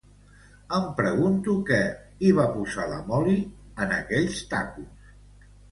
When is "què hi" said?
1.69-2.33